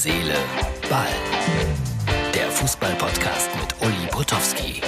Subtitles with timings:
[0.00, 0.36] Seele,
[0.88, 1.08] Ball.
[2.32, 4.80] Der Fußball-Podcast mit Uli Potowski.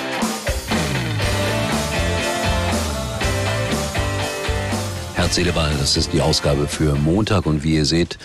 [5.14, 8.18] Herz, Seele, Ball, das ist die Ausgabe für Montag und wie ihr seht,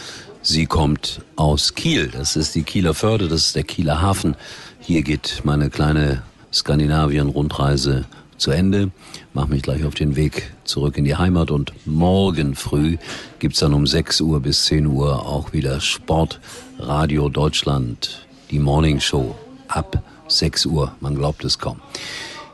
[0.44, 2.10] sie kommt aus Kiel.
[2.10, 4.36] Das ist die Kieler Förde, das ist der Kieler Hafen.
[4.80, 6.22] Hier geht meine kleine
[6.54, 8.06] Skandinavien-Rundreise
[8.38, 8.92] zu Ende,
[9.34, 12.98] mache mich gleich auf den Weg zurück in die Heimat und morgen früh
[13.40, 16.40] gibt's dann um 6 Uhr bis 10 Uhr auch wieder Sport
[16.80, 19.36] Radio Deutschland, die Morning Show
[19.68, 21.80] ab 6 Uhr, man glaubt es kaum.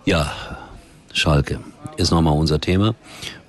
[0.05, 0.31] Ja,
[1.13, 1.59] Schalke
[1.97, 2.95] ist nochmal unser Thema.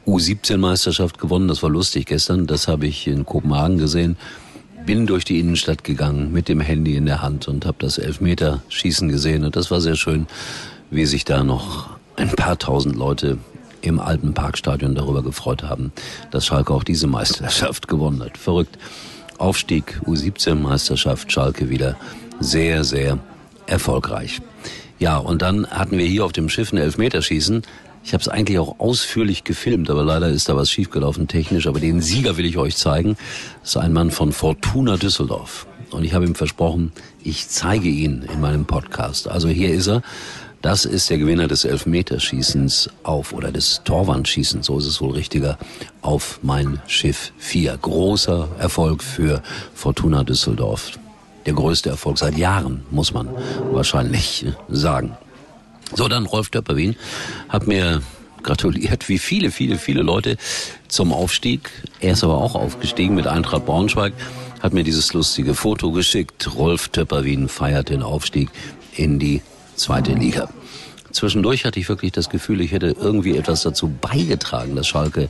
[0.07, 4.17] U17-Meisterschaft gewonnen, das war lustig gestern, das habe ich in Kopenhagen gesehen.
[4.85, 9.09] Bin durch die Innenstadt gegangen mit dem Handy in der Hand und habe das Elfmeterschießen
[9.09, 10.27] gesehen und das war sehr schön,
[10.91, 13.39] wie sich da noch ein paar tausend Leute
[13.81, 15.93] im alten Parkstadion darüber gefreut haben,
[16.31, 18.39] dass Schalke auch diese Meisterschaft gewonnen hat.
[18.39, 18.79] Verrückt.
[19.39, 21.97] Aufstieg, U17-Meisterschaft, Schalke wieder
[22.39, 23.19] sehr, sehr
[23.67, 24.41] erfolgreich.
[24.99, 27.63] Ja, und dann hatten wir hier auf dem Schiff ein Elfmeterschießen.
[28.05, 31.67] Ich habe es eigentlich auch ausführlich gefilmt, aber leider ist da was schiefgelaufen technisch.
[31.67, 33.17] Aber den Sieger will ich euch zeigen.
[33.61, 35.67] Das ist ein Mann von Fortuna Düsseldorf.
[35.91, 39.29] Und ich habe ihm versprochen, ich zeige ihn in meinem Podcast.
[39.29, 40.03] Also hier ist er.
[40.63, 45.59] Das ist der Gewinner des Elfmeterschießens auf, oder des Torwandschießens, so ist es wohl richtiger,
[46.03, 47.77] auf mein Schiff 4.
[47.79, 49.43] Großer Erfolg für
[49.75, 50.93] Fortuna Düsseldorf.
[51.47, 53.29] Der größte Erfolg seit Jahren, muss man
[53.73, 55.17] wahrscheinlich sagen.
[55.97, 56.95] So, dann Rolf Döpperwien
[57.49, 58.01] hat mir
[58.45, 60.37] gratuliert, wie viele, viele, viele Leute
[60.87, 61.71] zum Aufstieg.
[61.99, 64.13] Er ist aber auch aufgestiegen mit Eintracht Braunschweig,
[64.61, 66.55] hat mir dieses lustige Foto geschickt.
[66.55, 68.49] Rolf Töpperwien feiert den Aufstieg
[68.95, 69.43] in die
[69.83, 70.49] zweite Liga.
[71.11, 75.29] Zwischendurch hatte ich wirklich das Gefühl, ich hätte irgendwie etwas dazu beigetragen, dass Schalke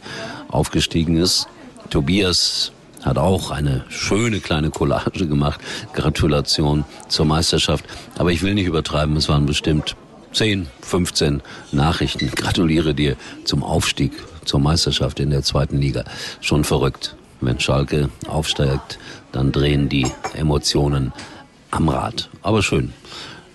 [0.48, 1.48] aufgestiegen ist.
[1.90, 2.70] Tobias
[3.02, 5.60] hat auch eine schöne kleine Collage gemacht.
[5.92, 7.84] Gratulation zur Meisterschaft.
[8.16, 9.96] Aber ich will nicht übertreiben, es waren bestimmt
[10.32, 11.42] 10, 15
[11.72, 12.30] Nachrichten.
[12.30, 14.12] Gratuliere dir zum Aufstieg,
[14.44, 16.04] zur Meisterschaft in der zweiten Liga.
[16.40, 17.16] Schon verrückt.
[17.40, 19.00] Wenn Schalke aufsteigt,
[19.32, 21.12] dann drehen die Emotionen
[21.72, 22.30] am Rad.
[22.42, 22.92] Aber schön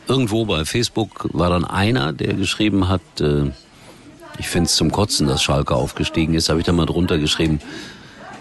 [0.07, 3.51] irgendwo bei Facebook war dann einer, der geschrieben hat, äh,
[4.39, 7.59] ich finde es zum Kotzen, dass Schalke aufgestiegen ist, habe ich dann mal drunter geschrieben,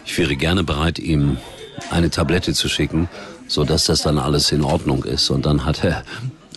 [0.05, 1.39] ich wäre gerne bereit, ihm
[1.91, 3.09] eine Tablette zu schicken,
[3.49, 5.31] so dass das dann alles in Ordnung ist.
[5.31, 6.05] Und dann hat er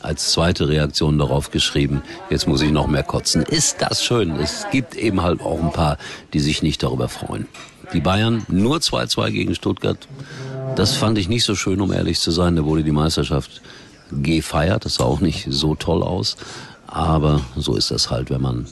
[0.01, 3.41] als zweite Reaktion darauf geschrieben, jetzt muss ich noch mehr kotzen.
[3.41, 4.35] Ist das schön?
[4.35, 5.97] Es gibt eben halt auch ein paar,
[6.33, 7.47] die sich nicht darüber freuen.
[7.93, 10.07] Die Bayern nur 2-2 gegen Stuttgart.
[10.75, 12.55] Das fand ich nicht so schön, um ehrlich zu sein.
[12.55, 13.61] Da wurde die Meisterschaft
[14.11, 14.85] gefeiert.
[14.85, 16.37] Das sah auch nicht so toll aus.
[16.87, 18.67] Aber so ist das halt, wenn man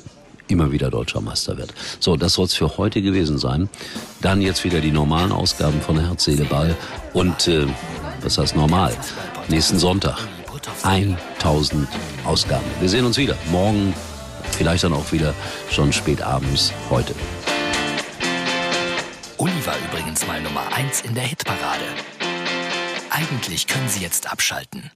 [0.47, 1.73] immer wieder deutscher Meister wird.
[1.99, 3.69] So, das soll es für heute gewesen sein.
[4.21, 6.75] Dann jetzt wieder die normalen Ausgaben von Herz, Seele, Ball.
[7.13, 7.67] Und äh,
[8.21, 8.95] was heißt normal?
[9.49, 10.17] Nächsten Sonntag
[10.83, 11.87] 1000
[12.25, 12.65] Ausgaben.
[12.79, 13.35] Wir sehen uns wieder.
[13.51, 13.93] Morgen,
[14.51, 15.33] vielleicht dann auch wieder
[15.69, 17.13] schon spät abends heute.
[19.37, 21.85] Uli war übrigens mal Nummer 1 in der Hitparade.
[23.09, 24.91] Eigentlich können Sie jetzt abschalten.